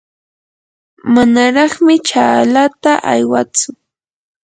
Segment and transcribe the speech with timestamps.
[1.13, 3.69] manaraqmi chaalata aywatsu.